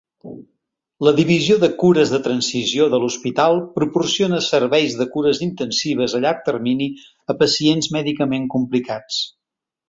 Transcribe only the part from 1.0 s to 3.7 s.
La divisió de Cures de Transició de l'hospital